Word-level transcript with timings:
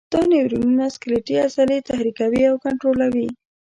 دا 0.13 0.21
نیورونونه 0.31 0.85
سکلیټي 0.95 1.35
عضلې 1.45 1.85
تحریکوي 1.89 2.41
او 2.49 2.55
کنټرولوي. 2.65 3.27